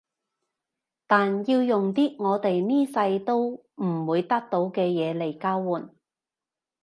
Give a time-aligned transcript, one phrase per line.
[1.05, 5.91] 但要用啲我哋呢世都唔會得到嘅嘢嚟交換